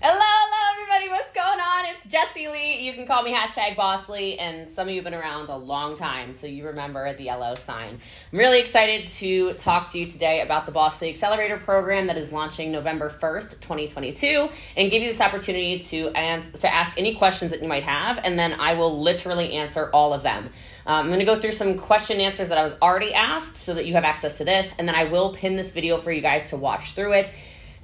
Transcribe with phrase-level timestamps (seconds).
[0.00, 1.10] Hello, hello, everybody.
[1.10, 1.86] What's going on?
[1.86, 2.86] It's Jessie Lee.
[2.86, 5.96] You can call me hashtag BossLee, and some of you have been around a long
[5.96, 7.88] time, so you remember the yellow sign.
[8.32, 12.32] I'm really excited to talk to you today about the BossLee Accelerator program that is
[12.32, 17.50] launching November 1st, 2022, and give you this opportunity to, ans- to ask any questions
[17.50, 20.44] that you might have, and then I will literally answer all of them.
[20.86, 23.74] Um, I'm going to go through some question answers that I was already asked so
[23.74, 26.20] that you have access to this, and then I will pin this video for you
[26.20, 27.34] guys to watch through it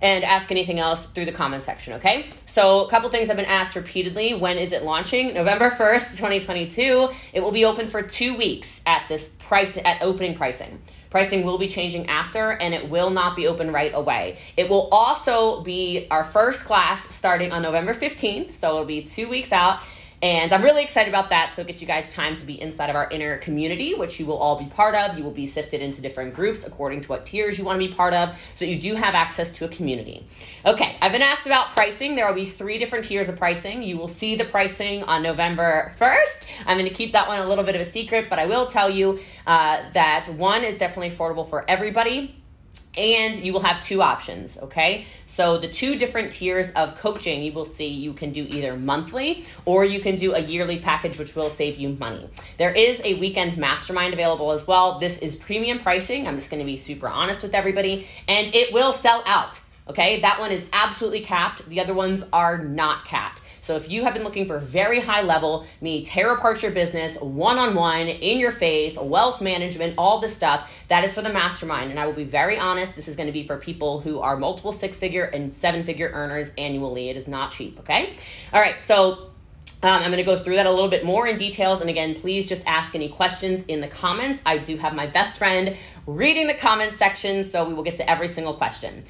[0.01, 2.27] and ask anything else through the comment section, okay?
[2.47, 4.35] So, a couple things have been asked repeatedly.
[4.35, 5.35] When is it launching?
[5.35, 7.11] November 1st, 2022.
[7.33, 10.81] It will be open for two weeks at this price, at opening pricing.
[11.15, 14.39] Pricing will be changing after, and it will not be open right away.
[14.57, 19.29] It will also be our first class starting on November 15th, so it'll be two
[19.29, 19.79] weeks out.
[20.25, 21.55] And I'm really excited about that.
[21.55, 24.25] So, it gets you guys time to be inside of our inner community, which you
[24.25, 25.19] will all be part of.
[25.19, 27.93] You will be sifted into different groups according to what tiers you want to be
[27.93, 28.35] part of.
[28.55, 30.27] So, you do have access to a community.
[30.65, 32.15] Okay, I've been asked about pricing.
[32.15, 33.83] There will be three different tiers of pricing.
[33.83, 36.47] You will see the pricing on November 1st.
[36.65, 38.65] I'm going to keep that one a little bit of a secret, but I will
[38.65, 42.35] tell you uh, that one is definitely affordable for everybody
[42.97, 45.07] and you will have two options okay?
[45.27, 49.45] So the two different tiers of coaching you will see you can do either monthly
[49.65, 52.29] or you can do a yearly package which will save you money.
[52.59, 54.99] There is a weekend mastermind available as well.
[54.99, 56.27] This is premium pricing.
[56.27, 58.07] I'm just going to be super honest with everybody.
[58.29, 62.59] And it will sell out okay that one is absolutely capped the other ones are
[62.59, 66.63] not capped so if you have been looking for very high level, me tear apart
[66.63, 71.15] your business, one on one, in your face, wealth management, all this stuff, that is
[71.15, 71.91] for the mastermind.
[71.91, 74.37] And I will be very honest, this is going to be for people who are
[74.37, 77.09] multiple six figure and seven figure earners annually.
[77.09, 78.15] It is not cheap, okay?
[78.53, 79.31] All right, so
[79.83, 81.81] um, I'm going to go through that a little bit more in details.
[81.81, 84.43] And again, please just ask any questions in the comments.
[84.45, 85.75] I do have my best friend
[86.07, 89.05] reading the comments section, so we will get to every single question.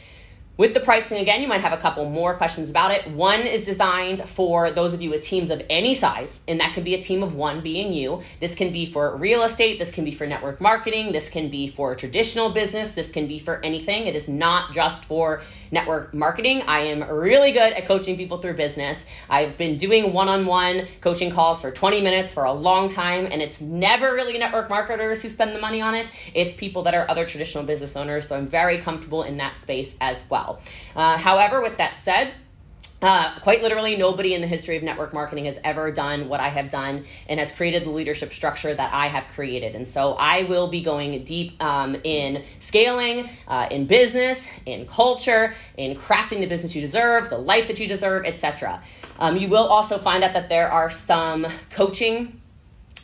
[0.56, 3.08] With the pricing, again, you might have a couple more questions about it.
[3.10, 6.84] One is designed for those of you with teams of any size, and that can
[6.84, 8.22] be a team of one being you.
[8.38, 11.66] This can be for real estate, this can be for network marketing, this can be
[11.66, 14.06] for traditional business, this can be for anything.
[14.06, 15.42] It is not just for
[15.72, 16.62] network marketing.
[16.68, 19.04] I am really good at coaching people through business.
[19.28, 23.26] I've been doing one on one coaching calls for 20 minutes for a long time,
[23.26, 26.08] and it's never really network marketers who spend the money on it.
[26.32, 28.28] It's people that are other traditional business owners.
[28.28, 30.60] So I'm very comfortable in that space as well well.
[30.94, 32.32] Uh, however, with that said,
[33.02, 36.48] uh, quite literally, nobody in the history of network marketing has ever done what I
[36.48, 39.74] have done and has created the leadership structure that I have created.
[39.74, 45.54] And so I will be going deep um, in scaling, uh, in business, in culture,
[45.76, 48.82] in crafting the business you deserve, the life that you deserve, etc.
[49.18, 52.40] Um, you will also find out that there are some coaching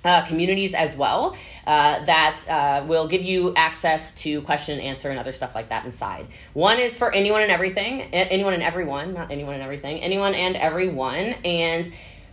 [0.05, 5.11] uh, communities as well uh, that uh, will give you access to question and answer
[5.11, 6.27] and other stuff like that inside.
[6.53, 10.57] One is for anyone and everything, anyone and everyone, not anyone and everything, anyone and
[10.57, 11.35] everyone.
[11.45, 11.91] And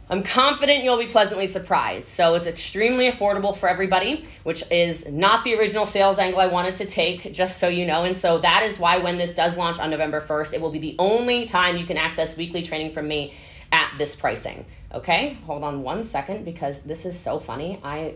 [0.10, 2.08] I'm confident you'll be pleasantly surprised.
[2.08, 6.78] So it's extremely affordable for everybody, which is not the original sales angle I wanted
[6.78, 8.06] to take, just so you know.
[8.06, 10.80] And so that is why when this does launch on November 1st, it will be
[10.80, 13.34] the only time you can access weekly training from me
[13.72, 14.66] at this pricing.
[14.94, 17.80] Okay, hold on one second because this is so funny.
[17.84, 18.16] I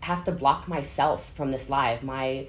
[0.00, 2.02] have to block myself from this live.
[2.02, 2.48] My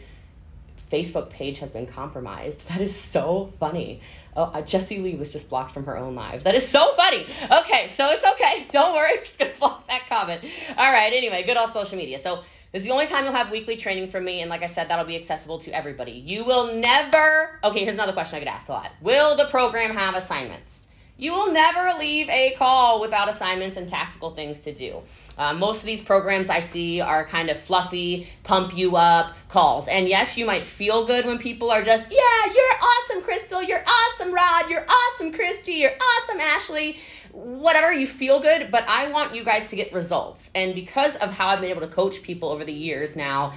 [0.91, 2.67] Facebook page has been compromised.
[2.77, 4.01] That is so funny.
[4.35, 6.43] Oh, uh, Jessie Lee was just blocked from her own live.
[6.43, 7.25] That is so funny.
[7.51, 8.67] Okay, so it's okay.
[8.71, 9.13] Don't worry.
[9.17, 10.43] I'm just going to block that comment.
[10.77, 12.19] All right, anyway, good on social media.
[12.19, 14.41] So this is the only time you'll have weekly training from me.
[14.41, 16.11] And like I said, that'll be accessible to everybody.
[16.11, 17.59] You will never.
[17.63, 20.86] Okay, here's another question I get asked a lot Will the program have assignments?
[21.19, 25.01] You will never leave a call without assignments and tactical things to do.
[25.35, 29.87] Uh, most of these programs I see are kind of fluffy, pump you up calls.
[29.87, 33.63] And yes, you might feel good when people are just, yeah, you're awesome, Crystal.
[33.63, 34.69] You're awesome, Rod.
[34.69, 35.73] You're awesome, Christy.
[35.73, 36.99] You're awesome, Ashley.
[37.31, 40.51] Whatever, you feel good, but I want you guys to get results.
[40.53, 43.53] And because of how I've been able to coach people over the years now,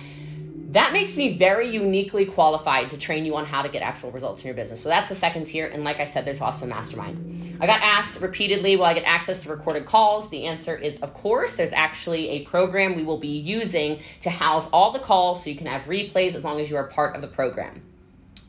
[0.71, 4.43] that makes me very uniquely qualified to train you on how to get actual results
[4.43, 4.81] in your business.
[4.81, 5.67] So that's the second tier.
[5.67, 7.59] And like I said, there's also mastermind.
[7.61, 10.31] I got asked repeatedly, will I get access to recorded calls?
[10.31, 11.57] The answer is, of course.
[11.57, 15.57] There's actually a program we will be using to house all the calls so you
[15.57, 17.83] can have replays as long as you are part of the program.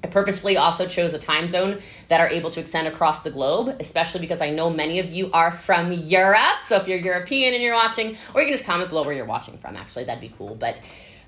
[0.04, 3.78] I purposefully also chose a time zone that are able to extend across the globe,
[3.80, 6.66] especially because I know many of you are from Europe.
[6.66, 9.26] So if you're European and you're watching, or you can just comment below where you're
[9.26, 10.56] watching from, actually, that'd be cool.
[10.56, 10.82] But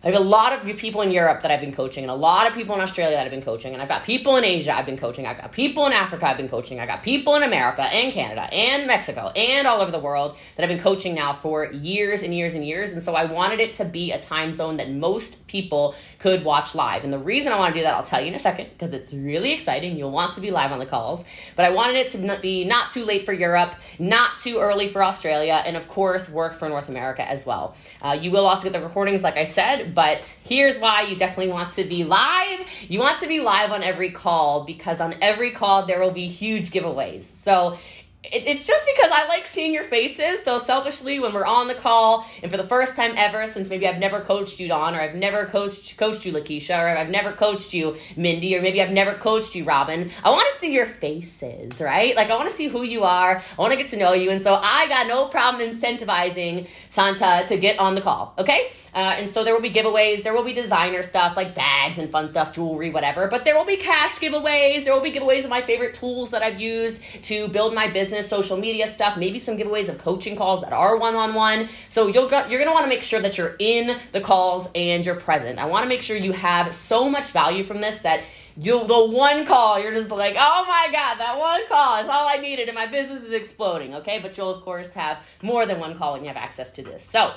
[0.06, 2.46] I have a lot of people in Europe that I've been coaching, and a lot
[2.46, 4.86] of people in Australia that I've been coaching, and I've got people in Asia I've
[4.86, 7.84] been coaching, I've got people in Africa I've been coaching, I've got people in America
[7.84, 11.72] and Canada and Mexico and all over the world that I've been coaching now for
[11.72, 12.92] years and years and years.
[12.92, 16.76] And so I wanted it to be a time zone that most people could watch
[16.76, 17.06] live.
[17.06, 18.94] And the reason I want to do that, I'll tell you in a second, because
[18.94, 19.96] it's really exciting.
[19.96, 21.24] You'll want to be live on the calls.
[21.56, 25.02] But I wanted it to be not too late for Europe, not too early for
[25.02, 27.78] Australia, and of course, work for North America as well.
[28.02, 31.52] Uh, you will also get the recordings, like I said, but here's why you definitely
[31.52, 32.68] want to be live.
[32.88, 36.28] You want to be live on every call because on every call there will be
[36.28, 37.24] huge giveaways.
[37.24, 37.78] So
[38.24, 40.44] it, it's just because I like seeing your faces.
[40.44, 43.88] So selfishly, when we're on the call, and for the first time ever, since maybe
[43.88, 47.34] I've never coached you, Don, or I've never coached coached you, Lakeisha, or I've never
[47.34, 50.12] coached you, Mindy, or maybe I've never coached you, Robin.
[50.24, 52.16] I want to see your faces, right?
[52.16, 53.38] Like I want to see who you are.
[53.38, 57.46] I want to get to know you, and so I got no problem incentivizing Santa
[57.48, 58.34] to get on the call.
[58.38, 60.24] Okay, uh, and so there will be giveaways.
[60.24, 63.28] There will be designer stuff like bags and fun stuff, jewelry, whatever.
[63.28, 64.86] But there will be cash giveaways.
[64.86, 68.13] There will be giveaways of my favorite tools that I've used to build my business
[68.14, 71.68] business, social media stuff, maybe some giveaways of coaching calls that are one on one.
[71.90, 74.70] So you'll go, you're going to want to make sure that you're in the calls
[74.76, 75.58] and you're present.
[75.58, 78.24] I want to make sure you have so much value from this that
[78.56, 82.28] you the one call you're just like oh my god that one call is all
[82.28, 85.80] i needed and my business is exploding okay but you'll of course have more than
[85.80, 87.34] one call and you have access to this so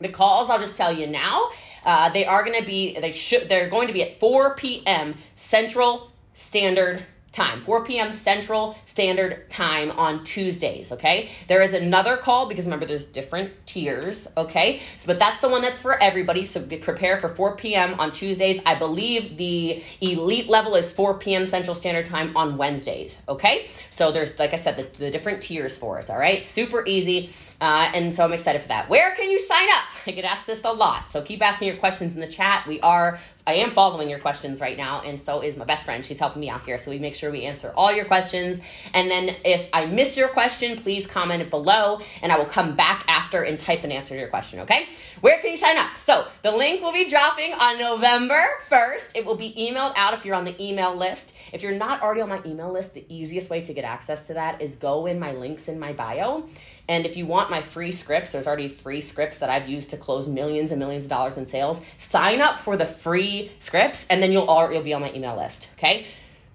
[0.00, 1.48] the calls i'll just tell you now
[1.84, 5.14] uh, they are going to be they should they're going to be at 4 p.m
[5.36, 7.04] central standard
[7.38, 8.12] time, 4 p.m.
[8.12, 11.30] Central Standard Time on Tuesdays, okay?
[11.46, 14.80] There is another call because remember there's different tiers, okay?
[14.98, 16.44] So but that's the one that's for everybody.
[16.44, 17.98] So prepare for 4 p.m.
[18.00, 18.60] on Tuesdays.
[18.66, 21.46] I believe the elite level is 4 p.m.
[21.46, 23.68] Central Standard Time on Wednesdays, okay?
[23.90, 26.42] So there's like I said the, the different tiers for it, all right?
[26.42, 27.30] Super easy.
[27.60, 28.88] Uh, and so I'm excited for that.
[28.88, 29.84] Where can you sign up?
[30.06, 31.10] I get asked this a lot.
[31.10, 32.66] So keep asking your questions in the chat.
[32.66, 36.04] We are I am following your questions right now, and so is my best friend.
[36.04, 36.76] She's helping me out here.
[36.76, 38.60] So we make sure we answer all your questions.
[38.92, 42.76] And then if I miss your question, please comment it below, and I will come
[42.76, 44.86] back after and type an answer to your question, okay?
[45.22, 45.98] Where can you sign up?
[45.98, 49.12] So the link will be dropping on November 1st.
[49.14, 51.34] It will be emailed out if you're on the email list.
[51.50, 54.34] If you're not already on my email list, the easiest way to get access to
[54.34, 56.46] that is go in my links in my bio
[56.88, 59.96] and if you want my free scripts, there's already free scripts that I've used to
[59.96, 61.84] close millions and millions of dollars in sales.
[61.98, 65.36] Sign up for the free scripts, and then you'll all, you'll be on my email
[65.36, 65.68] list.
[65.76, 66.06] Okay.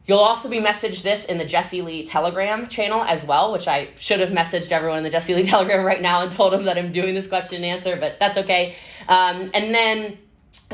[0.06, 3.90] You'll also be messaged this in the Jessie Lee Telegram channel as well, which I
[3.96, 6.78] should have messaged everyone in the Jessie Lee Telegram right now and told them that
[6.78, 8.76] I'm doing this question and answer, but that's okay.
[9.08, 10.18] Um, and then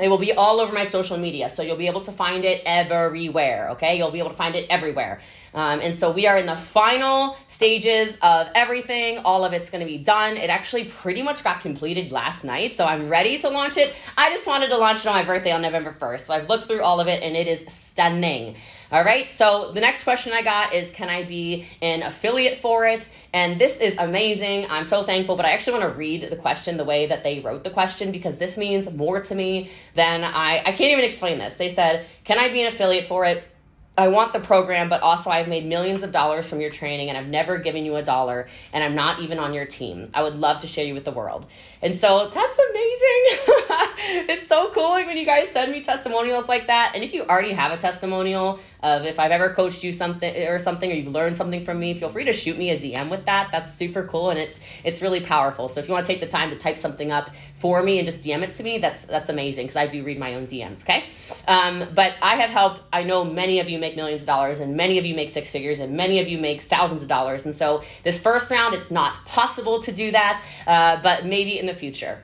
[0.01, 2.61] it will be all over my social media, so you'll be able to find it
[2.65, 3.97] everywhere, okay?
[3.97, 5.19] You'll be able to find it everywhere.
[5.53, 9.17] Um, and so we are in the final stages of everything.
[9.19, 10.37] All of it's going to be done.
[10.37, 13.95] It actually pretty much got completed last night, so I'm ready to launch it.
[14.15, 16.21] I just wanted to launch it on my birthday on November 1st.
[16.21, 18.55] So I've looked through all of it, and it is stunning.
[18.91, 22.87] All right, so the next question I got is Can I be an affiliate for
[22.87, 23.07] it?
[23.31, 24.65] And this is amazing.
[24.67, 27.39] I'm so thankful, but I actually want to read the question the way that they
[27.39, 31.37] wrote the question because this means more to me than I, I can't even explain
[31.37, 31.55] this.
[31.55, 33.47] They said, Can I be an affiliate for it?
[33.95, 37.17] I want the program, but also I've made millions of dollars from your training and
[37.17, 40.09] I've never given you a dollar and I'm not even on your team.
[40.13, 41.45] I would love to share you with the world.
[41.81, 43.85] And so that's amazing.
[44.29, 46.93] it's so cool when you guys send me testimonials like that.
[46.95, 50.57] And if you already have a testimonial, of if I've ever coached you something or
[50.57, 53.25] something or you've learned something from me, feel free to shoot me a DM with
[53.25, 53.49] that.
[53.51, 55.67] That's super cool and it's it's really powerful.
[55.67, 58.05] So if you want to take the time to type something up for me and
[58.05, 60.83] just DM it to me, that's that's amazing because I do read my own DMs.
[60.83, 61.05] Okay,
[61.47, 62.81] um, but I have helped.
[62.93, 65.49] I know many of you make millions of dollars and many of you make six
[65.49, 67.45] figures and many of you make thousands of dollars.
[67.45, 71.65] And so this first round, it's not possible to do that, uh, but maybe in
[71.65, 72.23] the future.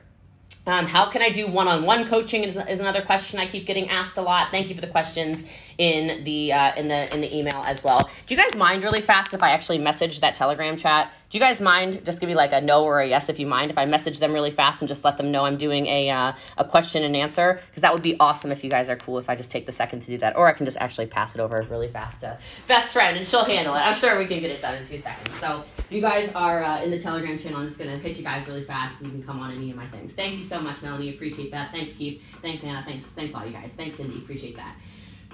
[0.67, 3.65] Um, how can I do one on one coaching is, is another question I keep
[3.65, 4.49] getting asked a lot.
[4.49, 5.45] Thank you for the questions
[5.77, 8.09] in the uh, in the in the email as well.
[8.25, 11.11] Do you guys mind really fast if I actually message that Telegram chat?
[11.29, 12.05] Do you guys mind?
[12.05, 14.19] Just give me like a no or a yes if you mind if I message
[14.19, 17.15] them really fast and just let them know I'm doing a uh, a question and
[17.15, 19.65] answer because that would be awesome if you guys are cool if I just take
[19.65, 22.21] the second to do that or I can just actually pass it over really fast
[22.21, 23.79] to best friend and she'll handle it.
[23.79, 25.35] I'm sure we can get it done in two seconds.
[25.39, 28.47] So you guys are uh, in the Telegram channel, I'm just gonna hit you guys
[28.47, 30.13] really fast and you can come on any of my things.
[30.13, 31.09] Thank you so much, Melanie.
[31.09, 31.71] Appreciate that.
[31.71, 32.21] Thanks, Keith.
[32.41, 32.83] Thanks, Anna.
[32.85, 33.73] Thanks, thanks all you guys.
[33.73, 34.19] Thanks, Cindy.
[34.19, 34.75] Appreciate that.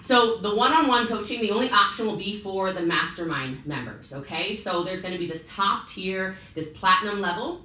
[0.03, 4.53] So the one-on-one coaching, the only option will be for the mastermind members, okay?
[4.53, 7.61] So there's to be this top tier, this platinum level,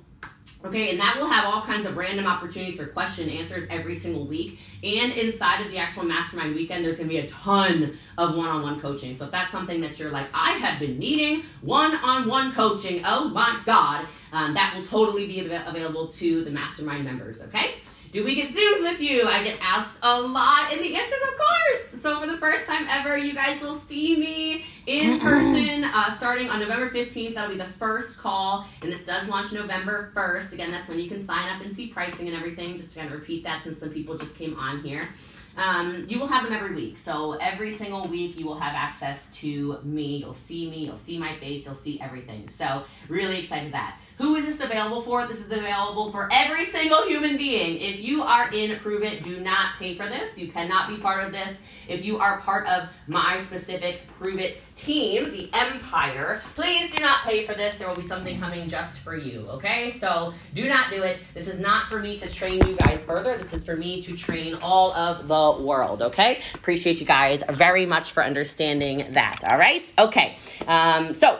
[0.64, 4.26] Okay, and that will have all kinds of random opportunities for question answers every single
[4.26, 4.58] week.
[4.82, 8.62] And inside of the actual mastermind weekend, there's gonna be a ton of one on
[8.62, 9.14] one coaching.
[9.14, 13.02] So if that's something that you're like, I have been needing one on one coaching,
[13.04, 17.76] oh my God, um, that will totally be av- available to the mastermind members, okay?
[18.16, 19.24] Do we get Zooms with you?
[19.24, 22.02] I get asked a lot, and the answer is of course.
[22.02, 26.48] So, for the first time ever, you guys will see me in person uh, starting
[26.48, 27.34] on November 15th.
[27.34, 30.54] That'll be the first call, and this does launch November 1st.
[30.54, 33.12] Again, that's when you can sign up and see pricing and everything, just to kind
[33.12, 35.10] of repeat that since some people just came on here.
[35.56, 36.98] Um, you will have them every week.
[36.98, 40.18] So every single week, you will have access to me.
[40.18, 40.86] You'll see me.
[40.86, 41.64] You'll see my face.
[41.64, 42.48] You'll see everything.
[42.48, 44.00] So really excited that.
[44.18, 45.26] Who is this available for?
[45.26, 47.78] This is available for every single human being.
[47.80, 50.38] If you are in Pruvit, do not pay for this.
[50.38, 51.58] You cannot be part of this.
[51.88, 57.44] If you are part of my specific Pruvit team, the Empire, please do not pay
[57.44, 57.76] for this.
[57.76, 59.90] There will be something coming just for you, okay?
[59.90, 61.22] So do not do it.
[61.34, 63.36] This is not for me to train you guys further.
[63.36, 66.42] This is for me to train all of the world, okay?
[66.54, 69.90] Appreciate you guys very much for understanding that, all right?
[69.98, 71.38] Okay, um, so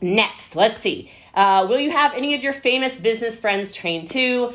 [0.00, 1.10] next, let's see.
[1.34, 4.52] Uh, will you have any of your famous business friends train too?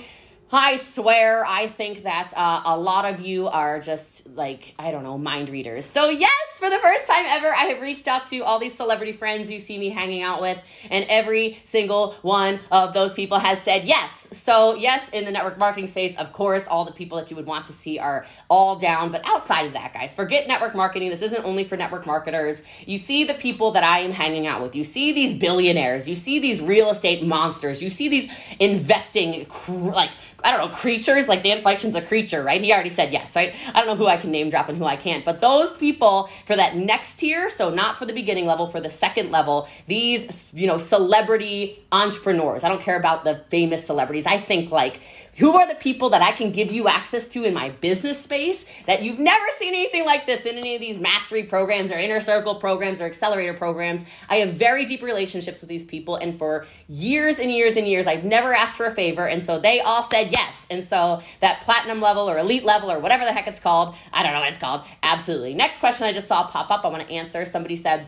[0.51, 5.01] I swear, I think that uh, a lot of you are just like, I don't
[5.01, 5.85] know, mind readers.
[5.85, 9.11] So, yes, for the first time ever, I have reached out to all these celebrity
[9.11, 10.61] friends you see me hanging out with,
[10.91, 14.27] and every single one of those people has said yes.
[14.37, 17.47] So, yes, in the network marketing space, of course, all the people that you would
[17.47, 19.09] want to see are all down.
[19.09, 21.09] But outside of that, guys, forget network marketing.
[21.09, 22.61] This isn't only for network marketers.
[22.85, 26.15] You see the people that I am hanging out with, you see these billionaires, you
[26.15, 28.27] see these real estate monsters, you see these
[28.59, 30.11] investing, like,
[30.45, 32.61] I don't know, creatures, like Dan Fleyshman's a creature, right?
[32.61, 33.55] He already said yes, right?
[33.73, 36.29] I don't know who I can name drop and who I can't, but those people
[36.45, 40.53] for that next tier, so not for the beginning level, for the second level, these,
[40.55, 42.63] you know, celebrity entrepreneurs.
[42.63, 44.27] I don't care about the famous celebrities.
[44.27, 45.01] I think like,
[45.37, 48.65] who are the people that I can give you access to in my business space
[48.83, 52.19] that you've never seen anything like this in any of these mastery programs or inner
[52.19, 54.05] circle programs or accelerator programs?
[54.29, 58.07] I have very deep relationships with these people, and for years and years and years,
[58.07, 60.67] I've never asked for a favor, and so they all said yes.
[60.69, 64.23] And so that platinum level or elite level or whatever the heck it's called, I
[64.23, 65.53] don't know what it's called, absolutely.
[65.53, 67.43] Next question I just saw pop up, I want to answer.
[67.45, 68.07] Somebody said,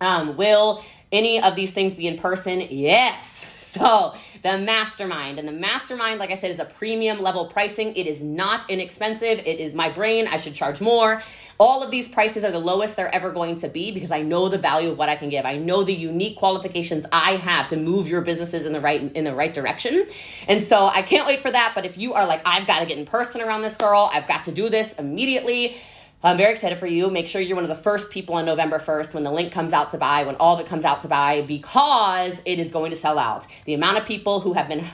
[0.00, 2.66] um, will any of these things be in person?
[2.70, 3.58] Yes.
[3.72, 7.94] So the mastermind and the mastermind, like I said, is a premium level pricing.
[7.94, 9.38] It is not inexpensive.
[9.46, 10.26] It is my brain.
[10.26, 11.22] I should charge more.
[11.58, 14.48] All of these prices are the lowest they're ever going to be because I know
[14.48, 15.46] the value of what I can give.
[15.46, 19.22] I know the unique qualifications I have to move your businesses in the right in
[19.22, 20.04] the right direction.
[20.48, 21.72] And so I can't wait for that.
[21.76, 24.26] But if you are like, I've got to get in person around this girl, I've
[24.26, 25.76] got to do this immediately
[26.24, 27.10] I'm very excited for you.
[27.10, 29.72] Make sure you're one of the first people on November 1st when the link comes
[29.72, 32.90] out to buy, when all of it comes out to buy, because it is going
[32.90, 33.48] to sell out.
[33.64, 34.88] The amount of people who have been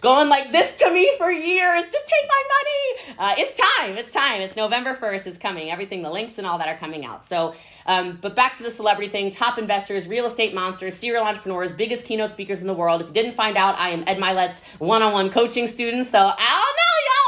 [0.00, 3.16] going like this to me for years, just take my money.
[3.18, 3.98] Uh, it's time.
[3.98, 4.40] It's time.
[4.40, 5.26] It's November 1st.
[5.26, 5.70] It's coming.
[5.70, 7.26] Everything, the links and all that are coming out.
[7.26, 11.72] So, um, but back to the celebrity thing top investors, real estate monsters, serial entrepreneurs,
[11.72, 13.02] biggest keynote speakers in the world.
[13.02, 16.06] If you didn't find out, I am Ed Mylett's one on one coaching student.
[16.06, 17.21] So, I don't know, y'all.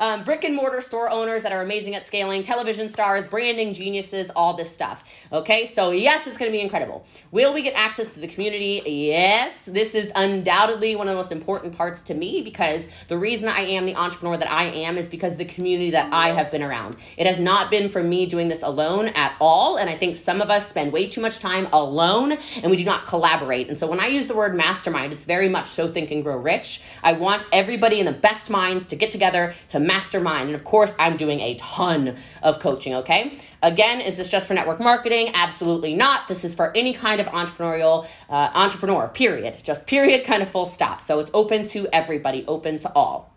[0.00, 4.30] Um, brick and mortar store owners that are amazing at scaling, television stars, branding geniuses,
[4.34, 5.26] all this stuff.
[5.32, 7.06] Okay, so yes, it's going to be incredible.
[7.30, 8.82] Will we get access to the community?
[8.86, 13.48] Yes, this is undoubtedly one of the most important parts to me because the reason
[13.48, 16.62] I am the entrepreneur that I am is because the community that I have been
[16.62, 16.96] around.
[17.16, 20.40] It has not been for me doing this alone at all, and I think some
[20.40, 23.68] of us spend way too much time alone and we do not collaborate.
[23.68, 26.36] And so when I use the word mastermind, it's very much so think and grow
[26.36, 26.82] rich.
[27.02, 30.48] I want everybody in the best minds to get together to mastermind.
[30.48, 33.38] And of course, I'm doing a ton of coaching, okay?
[33.62, 35.30] Again, is this just for network marketing?
[35.34, 36.28] Absolutely not.
[36.28, 39.62] This is for any kind of entrepreneurial uh, entrepreneur, period.
[39.62, 41.00] Just period, kind of full stop.
[41.00, 43.32] So it's open to everybody, open to all.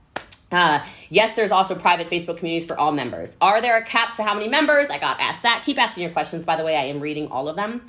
[0.52, 3.36] Uh, yes, there's also private Facebook communities for all members.
[3.42, 4.90] Are there a cap to how many members?
[4.90, 5.64] I got asked that.
[5.66, 6.76] Keep asking your questions, by the way.
[6.76, 7.82] I am reading all of them.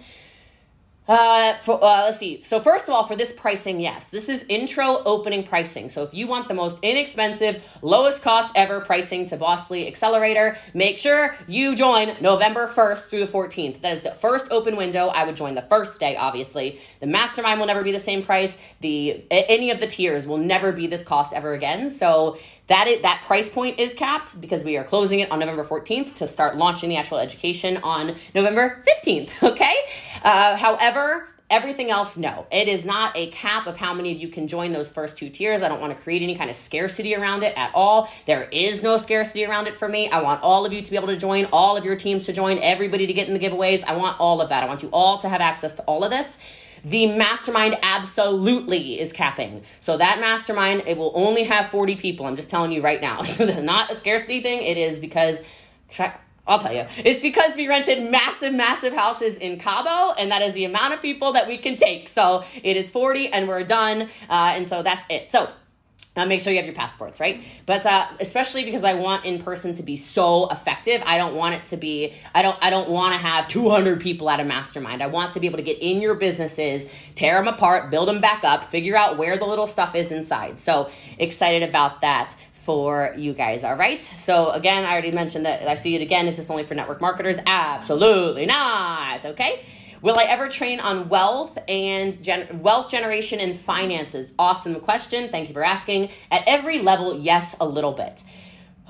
[1.09, 2.39] Uh, for, uh, let's see.
[2.43, 5.89] So first of all, for this pricing, yes, this is intro opening pricing.
[5.89, 10.99] So if you want the most inexpensive, lowest cost ever pricing to BossLee Accelerator, make
[10.99, 13.81] sure you join November 1st through the 14th.
[13.81, 15.07] That is the first open window.
[15.07, 16.79] I would join the first day, obviously.
[17.01, 18.61] The mastermind will never be the same price.
[18.81, 21.89] The any of the tiers will never be this cost ever again.
[21.89, 22.37] So
[22.69, 26.17] that is, that price point is capped because we are closing it on November 14th
[26.17, 29.33] to start launching the actual education on November 15th.
[29.49, 29.75] Okay.
[30.23, 32.47] Uh, however, Everything else, no.
[32.53, 35.31] It is not a cap of how many of you can join those first two
[35.31, 35.63] tiers.
[35.63, 38.11] I don't want to create any kind of scarcity around it at all.
[38.27, 40.11] There is no scarcity around it for me.
[40.11, 42.35] I want all of you to be able to join, all of your teams to
[42.35, 43.83] join, everybody to get in the giveaways.
[43.83, 44.63] I want all of that.
[44.63, 46.39] I want you all to have access to all of this.
[46.85, 49.63] The mastermind absolutely is capping.
[49.81, 52.27] So that mastermind, it will only have 40 people.
[52.27, 53.23] I'm just telling you right now.
[53.63, 54.65] not a scarcity thing.
[54.65, 55.43] It is because
[56.49, 56.87] I'll tell you.
[57.05, 61.03] It's because we rented massive, massive houses in Cabo, and that is the amount of
[61.03, 62.09] people that we can take.
[62.09, 64.03] So it is 40, and we're done.
[64.29, 65.31] Uh, and so that's it.
[65.31, 65.49] So
[66.19, 67.41] uh, make sure you have your passports, right?
[67.65, 71.55] But uh, especially because I want in person to be so effective, I don't want
[71.55, 72.13] it to be.
[72.35, 72.59] I don't.
[72.61, 75.01] I don't want to have 200 people at a mastermind.
[75.01, 78.21] I want to be able to get in your businesses, tear them apart, build them
[78.21, 80.59] back up, figure out where the little stuff is inside.
[80.59, 82.35] So excited about that
[82.69, 83.65] for you guys.
[83.65, 83.99] All right.
[84.03, 86.29] So again, I already mentioned that I see it again.
[86.29, 87.39] Is this only for network marketers?
[87.47, 89.25] Absolutely not.
[89.25, 89.65] Okay.
[90.03, 94.35] Will I ever train on wealth and gen- wealth generation and finances?
[94.39, 95.31] Awesome question.
[95.31, 96.11] Thank you for asking.
[96.31, 98.23] At every level, yes, a little bit.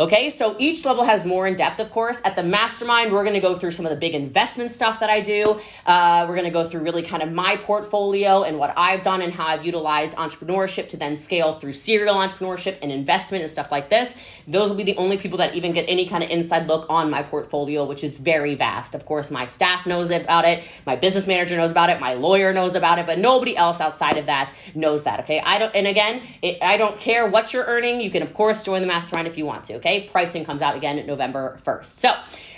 [0.00, 2.22] Okay, so each level has more in depth, of course.
[2.24, 5.18] At the mastermind, we're gonna go through some of the big investment stuff that I
[5.18, 5.58] do.
[5.86, 9.32] Uh, we're gonna go through really kind of my portfolio and what I've done and
[9.32, 13.88] how I've utilized entrepreneurship to then scale through serial entrepreneurship and investment and stuff like
[13.88, 14.14] this.
[14.46, 17.10] Those will be the only people that even get any kind of inside look on
[17.10, 18.94] my portfolio, which is very vast.
[18.94, 22.52] Of course, my staff knows about it, my business manager knows about it, my lawyer
[22.52, 25.18] knows about it, but nobody else outside of that knows that.
[25.20, 28.00] Okay, I don't, and again, it, I don't care what you're earning.
[28.00, 29.74] You can, of course, join the mastermind if you want to.
[29.74, 29.87] Okay.
[30.10, 31.84] Pricing comes out again November 1st.
[31.84, 32.10] So,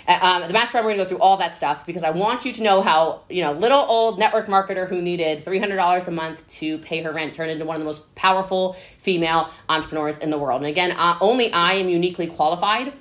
[0.07, 2.51] uh, um, the mastermind, we're gonna go through all that stuff because I want you
[2.53, 6.77] to know how, you know, little old network marketer who needed $300 a month to
[6.79, 10.61] pay her rent turned into one of the most powerful female entrepreneurs in the world.
[10.61, 12.93] And again, uh, only I am uniquely qualified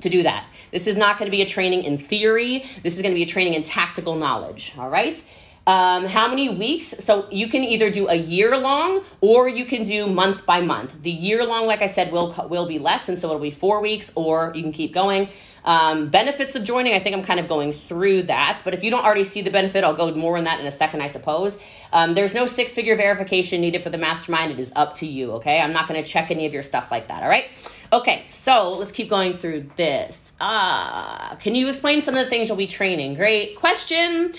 [0.00, 0.46] to do that.
[0.70, 2.64] This is not going to be a training in theory.
[2.82, 4.72] This is going to be a training in tactical knowledge.
[4.78, 5.22] All right.
[5.68, 6.88] Um, how many weeks?
[6.88, 11.02] So you can either do a year long or you can do month by month.
[11.02, 13.82] The year long, like I said, will will be less, and so it'll be four
[13.82, 15.28] weeks, or you can keep going.
[15.64, 18.90] Um, benefits of joining, I think I'm kind of going through that, but if you
[18.90, 21.58] don't already see the benefit, I'll go more on that in a second, I suppose.
[21.92, 24.52] Um, there's no six figure verification needed for the mastermind.
[24.52, 25.60] It is up to you, okay?
[25.60, 27.44] I'm not going to check any of your stuff like that, all right?
[27.92, 30.32] Okay, so let's keep going through this.
[30.40, 33.14] Ah, can you explain some of the things you'll be training?
[33.14, 34.32] Great question.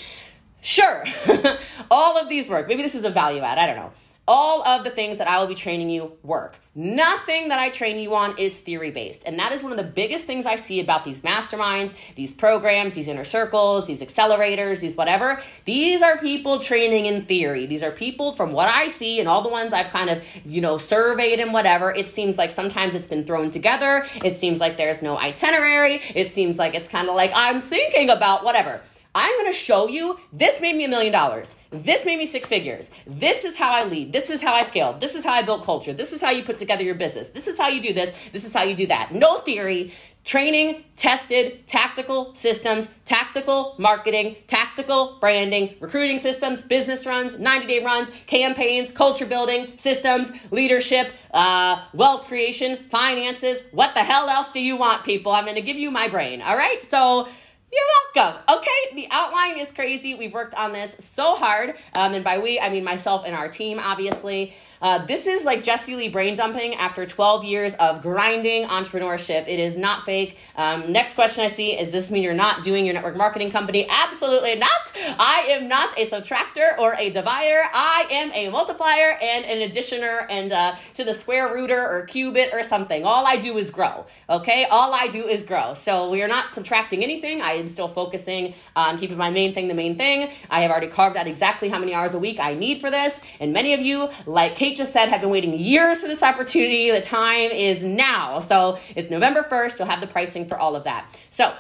[0.62, 1.04] Sure,
[1.92, 2.68] all of these work.
[2.68, 3.92] Maybe this is a value add, I don't know.
[4.28, 6.60] All of the things that I will be training you work.
[6.76, 9.24] Nothing that I train you on is theory based.
[9.26, 12.94] And that is one of the biggest things I see about these masterminds, these programs,
[12.94, 15.42] these inner circles, these accelerators, these whatever.
[15.66, 17.66] These are people training in theory.
[17.66, 20.62] These are people from what I see and all the ones I've kind of, you
[20.62, 21.92] know, surveyed and whatever.
[21.92, 24.06] It seems like sometimes it's been thrown together.
[24.24, 26.02] It seems like there's no itinerary.
[26.14, 28.82] It seems like it's kind of like I'm thinking about whatever.
[29.16, 31.56] I'm going to show you this made me a million dollars.
[31.72, 32.92] This made me six figures.
[33.08, 34.14] This is how I lead.
[34.14, 34.94] This is how I scale.
[35.00, 35.94] This is how I built culture.
[35.94, 37.30] This is how you put together your business.
[37.30, 38.12] This is how you do this.
[38.32, 39.14] This is how you do that.
[39.14, 39.92] No theory,
[40.24, 48.12] training, tested, tactical systems, tactical marketing, tactical branding, recruiting systems, business runs, 90 day runs,
[48.28, 53.64] campaigns, culture building, systems, leadership, uh, wealth creation, finances.
[53.72, 55.32] What the hell else do you want, people?
[55.32, 56.44] I'm going to give you my brain.
[56.44, 56.84] All right.
[56.86, 57.28] So,
[57.72, 57.82] you're
[58.16, 58.42] welcome.
[58.50, 60.16] Okay, the outline is crazy.
[60.16, 61.76] We've worked on this so hard.
[61.94, 64.54] Um, and by we, I mean myself and our team, obviously.
[64.82, 69.48] Uh, this is like Jessie Lee brain dumping after 12 years of grinding entrepreneurship.
[69.48, 70.38] It is not fake.
[70.56, 73.88] Um, next question I see is this mean you're not doing your network marketing company?
[73.90, 74.92] Absolutely not.
[74.96, 77.64] I am not a subtractor or a divider.
[77.74, 82.50] I am a multiplier and an additioner and uh, to the square rooter or cubit
[82.54, 83.04] or something.
[83.04, 84.06] All I do is grow.
[84.30, 85.74] Okay, all I do is grow.
[85.74, 87.42] So we are not subtracting anything.
[87.42, 90.32] I am still focusing on keeping my main thing the main thing.
[90.50, 93.22] I have already carved out exactly how many hours a week I need for this,
[93.40, 96.92] and many of you, like Kate just said, have been waiting years for this opportunity.
[96.92, 98.40] The time is now.
[98.40, 99.80] So it's November 1st.
[99.80, 101.08] You'll have the pricing for all of that.
[101.30, 101.54] So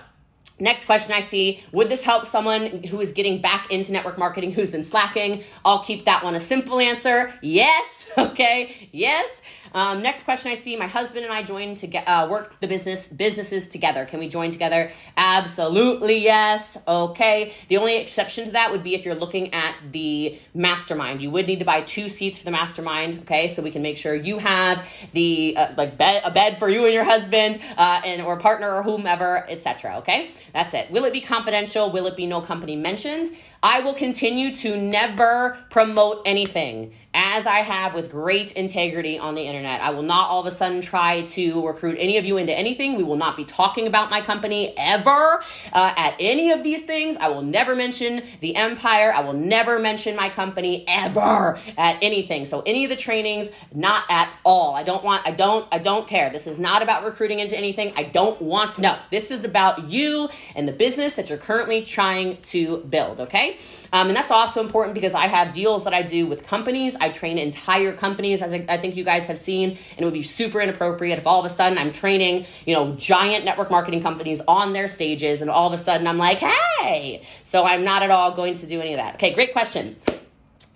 [0.59, 4.51] Next question I see Would this help someone who is getting back into network marketing
[4.51, 5.43] who's been slacking?
[5.63, 7.33] I'll keep that one a simple answer.
[7.41, 8.11] Yes.
[8.29, 8.89] Okay.
[8.91, 9.41] Yes.
[9.73, 12.67] Um, next question I see my husband and I joined to get, uh, work the
[12.67, 14.05] business businesses together.
[14.05, 14.91] Can we join together?
[15.15, 16.77] Absolutely yes.
[16.87, 17.53] Okay.
[17.69, 21.21] The only exception to that would be if you're looking at the mastermind.
[21.21, 23.21] You would need to buy two seats for the mastermind.
[23.21, 23.47] Okay.
[23.47, 26.85] So we can make sure you have the uh, like bed, a bed for you
[26.85, 29.97] and your husband uh, and or partner or whomever, etc.
[29.99, 30.28] Okay.
[30.53, 30.89] That's it.
[30.91, 31.91] Will it be confidential?
[31.91, 33.35] Will it be no company mentioned?
[33.61, 39.41] I will continue to never promote anything as I have with great integrity on the
[39.41, 39.81] internet.
[39.81, 42.95] I will not all of a sudden try to recruit any of you into anything.
[42.95, 45.43] We will not be talking about my company ever
[45.73, 47.17] uh, at any of these things.
[47.17, 49.11] I will never mention the empire.
[49.11, 52.45] I will never mention my company ever at anything.
[52.45, 54.75] So any of the trainings, not at all.
[54.75, 56.29] I don't want, I don't, I don't care.
[56.29, 57.91] This is not about recruiting into anything.
[57.97, 62.37] I don't want, no, this is about you and the business that you're currently trying
[62.43, 63.48] to build, okay?
[63.91, 66.95] Um, and that's also important because I have deals that I do with companies.
[66.95, 70.23] I train entire companies, as I think you guys have seen, and it would be
[70.23, 74.41] super inappropriate if all of a sudden I'm training, you know, giant network marketing companies
[74.47, 77.23] on their stages, and all of a sudden I'm like, hey.
[77.43, 79.15] So I'm not at all going to do any of that.
[79.15, 79.95] Okay, great question.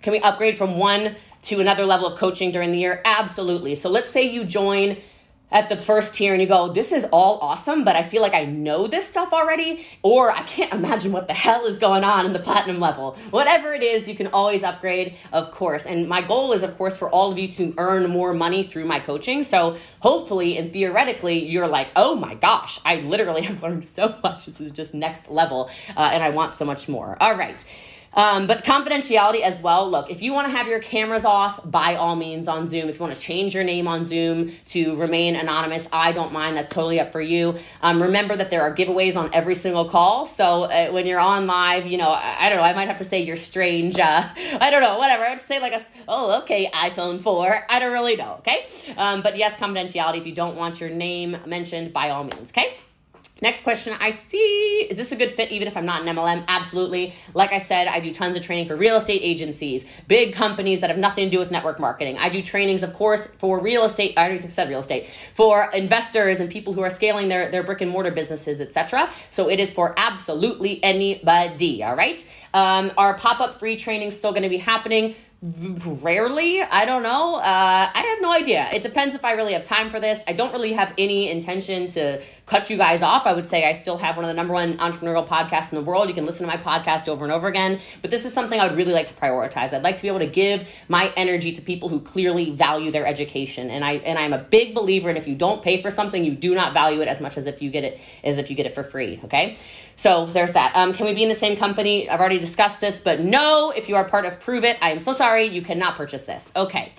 [0.02, 3.00] Can we upgrade from one to another level of coaching during the year?
[3.04, 3.74] Absolutely.
[3.74, 4.96] So let's say you join
[5.54, 8.34] at the first tier and you go, this is all awesome, but I feel like
[8.34, 12.26] I know this stuff already, or I can't imagine what the hell is going on
[12.26, 13.14] in the platinum level.
[13.30, 15.86] Whatever it is, you can always upgrade, of course.
[15.86, 18.84] And my goal is, of course, for all of you to earn more money through
[18.84, 19.44] my coaching.
[19.44, 24.46] So hopefully and theoretically, you're like, oh my gosh, I literally have learned so much.
[24.46, 27.16] This is just next level, uh, and I want so much more.
[27.20, 27.64] All right.
[28.14, 29.90] Um, but confidentiality as well.
[29.90, 32.88] Look, if you want to have your cameras off, by all means on Zoom.
[32.88, 36.56] If you want to change your name on Zoom to remain anonymous, I don't mind.
[36.56, 37.56] That's totally up for you.
[37.82, 40.26] Um, remember that there are giveaways on every single call.
[40.26, 42.98] So uh, when you're on live, you know, I, I, don't know, I might have
[42.98, 43.98] to say you're strange.
[43.98, 44.28] Uh,
[44.60, 45.24] I don't know, whatever.
[45.24, 47.66] I would say like a, oh, okay, iPhone 4.
[47.68, 48.66] I don't really know, okay?
[48.96, 50.18] Um, but yes, confidentiality.
[50.18, 52.76] If you don't want your name mentioned, by all means, okay?
[53.42, 56.44] Next question I see is this a good fit even if I'm not an MLM?
[56.46, 57.14] Absolutely.
[57.34, 60.88] Like I said, I do tons of training for real estate agencies, big companies that
[60.88, 62.16] have nothing to do with network marketing.
[62.18, 66.38] I do trainings, of course, for real estate, I already said real estate, for investors
[66.38, 69.10] and people who are scaling their, their brick and mortar businesses, etc.
[69.30, 72.24] So it is for absolutely anybody, all right?
[72.54, 76.62] Um, our pop up free training still going to be happening rarely?
[76.62, 77.36] I don't know.
[77.36, 78.66] Uh, i have no idea.
[78.72, 80.24] It depends if i really have time for this.
[80.26, 83.26] I don't really have any intention to cut you guys off.
[83.26, 85.84] I would say i still have one of the number one entrepreneurial podcasts in the
[85.84, 86.08] world.
[86.08, 87.78] You can listen to my podcast over and over again.
[88.00, 89.74] But this is something i would really like to prioritize.
[89.74, 93.06] I'd like to be able to give my energy to people who clearly value their
[93.06, 93.68] education.
[93.68, 96.34] And i and i'm a big believer in if you don't pay for something you
[96.34, 98.64] do not value it as much as if you get it as if you get
[98.64, 99.58] it for free okay?
[99.96, 100.74] So there's that.
[100.74, 102.08] Um, can we be in the same company?
[102.08, 105.12] I've already discussed this but no if you are part of Pruvit i am so
[105.12, 106.52] sorry sorry, you cannot purchase this.
[106.54, 106.92] Okay.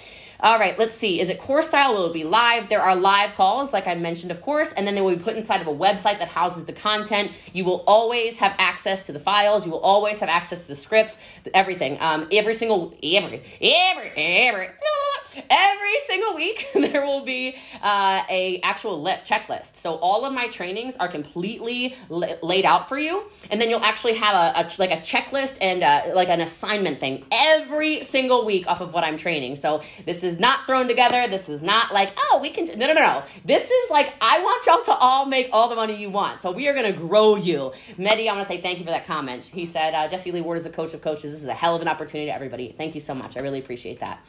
[0.45, 1.19] All right, let's see.
[1.19, 1.95] Is it course style?
[1.95, 2.69] Will it be live?
[2.69, 5.35] There are live calls, like I mentioned, of course, and then they will be put
[5.35, 7.31] inside of a website that houses the content.
[7.51, 9.65] You will always have access to the files.
[9.65, 11.17] You will always have access to the scripts,
[11.55, 11.97] everything.
[11.99, 14.67] Um, every single, every, every, every,
[15.49, 19.77] every single week there will be uh, a actual checklist.
[19.77, 24.13] So all of my trainings are completely laid out for you, and then you'll actually
[24.13, 28.67] have a, a like a checklist and uh, like an assignment thing every single week
[28.67, 29.55] off of what I'm training.
[29.55, 31.27] So this is not thrown together.
[31.27, 32.65] This is not like, oh, we can.
[32.65, 33.23] No, no, no, no.
[33.43, 36.41] This is like, I want y'all to all make all the money you want.
[36.41, 37.73] So we are going to grow you.
[37.97, 39.45] Medi, I want to say thank you for that comment.
[39.45, 41.31] He said, uh, Jessie Lee Ward is the coach of coaches.
[41.31, 42.73] This is a hell of an opportunity to everybody.
[42.75, 43.37] Thank you so much.
[43.37, 44.19] I really appreciate that.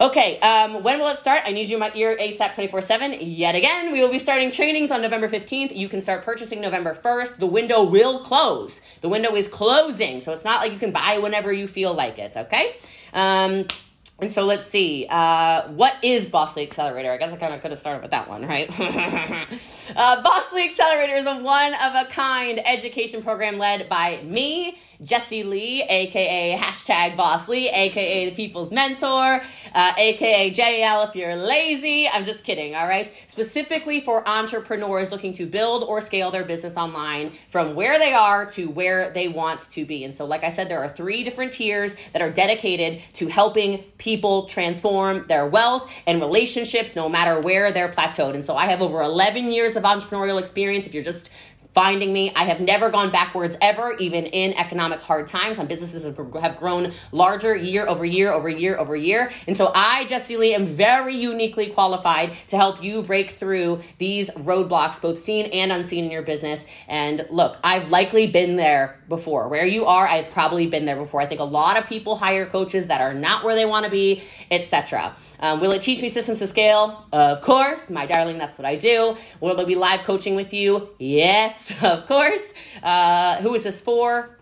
[0.00, 1.42] Okay, um, when will it start?
[1.44, 3.18] I need you in my ear ASAP 24 7.
[3.20, 5.76] Yet again, we will be starting trainings on November 15th.
[5.76, 7.36] You can start purchasing November 1st.
[7.36, 8.80] The window will close.
[9.02, 12.18] The window is closing, so it's not like you can buy whenever you feel like
[12.18, 12.76] it, okay?
[13.12, 13.66] Um,
[14.20, 15.06] and so let's see.
[15.08, 17.10] Uh, what is BossLee Accelerator?
[17.10, 18.68] I guess I kind of could have started with that one, right?
[18.80, 25.44] uh, BossLee Accelerator is a one of a kind education program led by me Jessie
[25.44, 29.40] Lee, aka hashtag Boss Lee, aka the people's mentor,
[29.74, 32.06] uh, aka JL if you're lazy.
[32.08, 33.10] I'm just kidding, all right?
[33.26, 38.44] Specifically for entrepreneurs looking to build or scale their business online from where they are
[38.50, 40.04] to where they want to be.
[40.04, 43.78] And so, like I said, there are three different tiers that are dedicated to helping
[43.96, 48.34] people transform their wealth and relationships no matter where they're plateaued.
[48.34, 50.86] And so, I have over 11 years of entrepreneurial experience.
[50.86, 51.32] If you're just
[51.72, 52.32] finding me.
[52.34, 55.58] I have never gone backwards ever, even in economic hard times.
[55.58, 59.30] My businesses have grown larger year over year over year over year.
[59.46, 64.30] And so I, Jessie Lee, am very uniquely qualified to help you break through these
[64.30, 66.66] roadblocks, both seen and unseen in your business.
[66.88, 69.48] And look, I've likely been there before.
[69.48, 71.20] Where you are, I've probably been there before.
[71.20, 73.90] I think a lot of people hire coaches that are not where they want to
[73.90, 75.14] be, etc.
[75.38, 77.06] Um, will it teach me systems to scale?
[77.12, 79.16] Of course, my darling, that's what I do.
[79.40, 80.90] Will there be live coaching with you?
[80.98, 82.52] Yes, of course.
[82.82, 84.39] Uh, who is this for?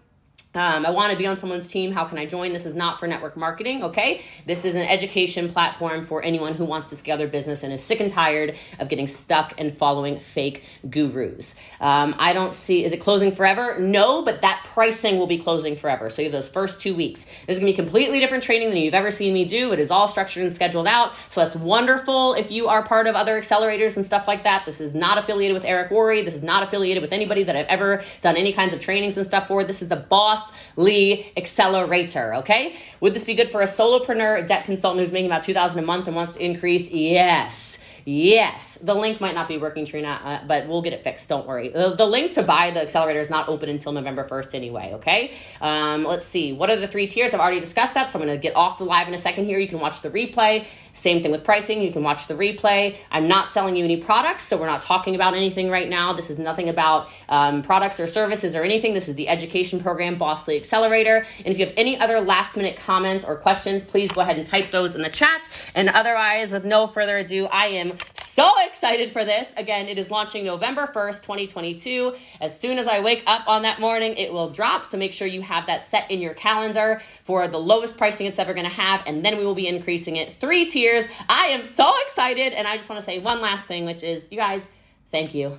[0.58, 1.92] Um, I want to be on someone's team.
[1.92, 2.52] How can I join?
[2.52, 4.22] This is not for network marketing, okay?
[4.44, 7.80] This is an education platform for anyone who wants to scale their business and is
[7.80, 11.54] sick and tired of getting stuck and following fake gurus.
[11.80, 13.78] Um, I don't see, is it closing forever?
[13.78, 16.10] No, but that pricing will be closing forever.
[16.10, 17.26] So you have those first two weeks.
[17.46, 19.72] This is going to be completely different training than you've ever seen me do.
[19.72, 21.14] It is all structured and scheduled out.
[21.28, 24.66] So that's wonderful if you are part of other accelerators and stuff like that.
[24.66, 26.24] This is not affiliated with Eric Worre.
[26.24, 29.24] This is not affiliated with anybody that I've ever done any kinds of trainings and
[29.24, 29.62] stuff for.
[29.62, 32.76] This is the Boss Lee Accelerator, okay?
[33.00, 36.06] Would this be good for a solopreneur debt consultant who's making about 2000 a month
[36.06, 36.90] and wants to increase?
[36.90, 37.78] Yes.
[38.10, 41.28] Yes, the link might not be working, Trina, uh, but we'll get it fixed.
[41.28, 41.68] Don't worry.
[41.68, 45.34] The, the, link to buy the accelerator is not open until November 1st anyway, okay?
[45.60, 46.54] Um, let's see.
[46.54, 47.34] What are the three tiers?
[47.34, 49.44] I've already discussed that, so I'm going to get off the live in a second
[49.44, 49.58] here.
[49.58, 50.66] You can watch the replay.
[50.94, 51.82] Same thing with pricing.
[51.82, 52.96] You can watch the replay.
[53.10, 56.14] I'm not selling you any products, so we're not talking about anything right now.
[56.14, 58.94] This is nothing about um, products or services or anything.
[58.94, 61.26] This is the education program, Boss Lee Accelerator.
[61.38, 64.46] And if you have any other last minute comments or questions, please go ahead and
[64.46, 65.46] type those in the chat.
[65.74, 67.97] And otherwise, with no further ado, I am
[68.38, 69.48] so excited for this.
[69.56, 72.14] Again, it is launching November 1st, 2022.
[72.40, 74.84] As soon as I wake up on that morning, it will drop.
[74.84, 78.38] So make sure you have that set in your calendar for the lowest pricing it's
[78.38, 79.02] ever going to have.
[79.06, 81.08] And then we will be increasing it three tiers.
[81.28, 82.52] I am so excited.
[82.52, 84.66] And I just want to say one last thing, which is you guys,
[85.10, 85.58] thank you.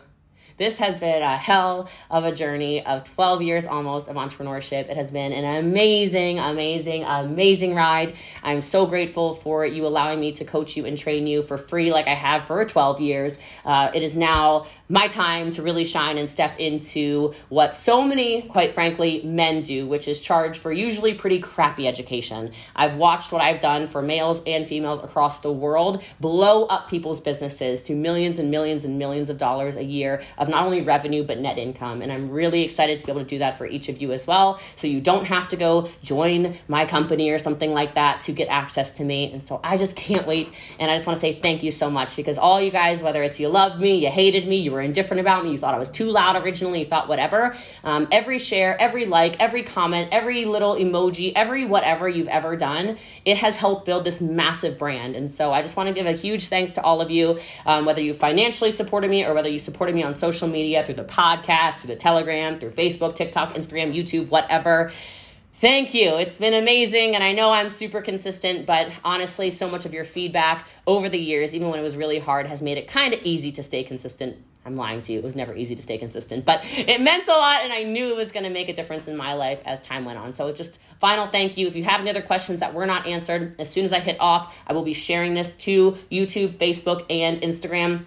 [0.59, 4.89] This has been a hell of a journey of 12 years almost of entrepreneurship.
[4.89, 8.13] It has been an amazing, amazing, amazing ride.
[8.43, 11.93] I'm so grateful for you allowing me to coach you and train you for free,
[11.93, 13.39] like I have for 12 years.
[13.63, 18.41] Uh, it is now my time to really shine and step into what so many,
[18.41, 22.51] quite frankly, men do, which is charge for usually pretty crappy education.
[22.75, 27.21] I've watched what I've done for males and females across the world blow up people's
[27.21, 31.23] businesses to millions and millions and millions of dollars a year of not only revenue
[31.23, 32.01] but net income.
[32.01, 34.25] And I'm really excited to be able to do that for each of you as
[34.25, 34.59] well.
[34.75, 38.47] So you don't have to go join my company or something like that to get
[38.47, 39.31] access to me.
[39.31, 40.51] And so I just can't wait.
[40.79, 43.21] And I just want to say thank you so much because all you guys, whether
[43.21, 45.73] it's you loved me, you hated me, you were were indifferent about me, you thought
[45.73, 47.55] I was too loud originally, you thought whatever.
[47.83, 52.97] Um, every share, every like, every comment, every little emoji, every whatever you've ever done,
[53.25, 55.15] it has helped build this massive brand.
[55.15, 57.85] And so I just want to give a huge thanks to all of you, um,
[57.85, 61.03] whether you financially supported me or whether you supported me on social media through the
[61.03, 64.91] podcast, through the Telegram, through Facebook, TikTok, Instagram, YouTube, whatever.
[65.55, 66.15] Thank you.
[66.15, 67.15] It's been amazing.
[67.15, 71.19] And I know I'm super consistent, but honestly, so much of your feedback over the
[71.19, 73.83] years, even when it was really hard, has made it kind of easy to stay
[73.83, 75.19] consistent I'm lying to you.
[75.19, 78.09] It was never easy to stay consistent, but it meant a lot, and I knew
[78.09, 80.33] it was going to make a difference in my life as time went on.
[80.33, 81.67] So, just final thank you.
[81.67, 84.17] If you have any other questions that were not answered, as soon as I hit
[84.19, 88.05] off, I will be sharing this to YouTube, Facebook, and Instagram.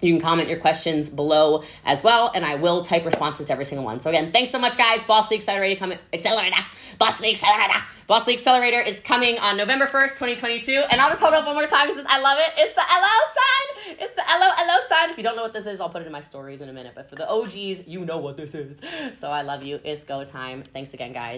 [0.00, 3.64] You can comment your questions below as well, and I will type responses to every
[3.64, 4.00] single one.
[4.00, 5.04] So again, thanks so much, guys.
[5.04, 6.56] Boss Accelerator coming accelerator.
[6.98, 7.84] Boss Accelerator.
[8.06, 10.84] Boss Accelerator is coming on November 1st, 2022.
[10.90, 12.52] And I'll just hold up one more time because I love it.
[12.56, 13.98] It's the LO sign.
[14.00, 15.10] It's the LO LO sign.
[15.10, 16.72] If you don't know what this is, I'll put it in my stories in a
[16.72, 16.92] minute.
[16.94, 18.78] But for the OGs, you know what this is.
[19.18, 19.78] So I love you.
[19.84, 20.62] It's go time.
[20.62, 21.36] Thanks again, guys.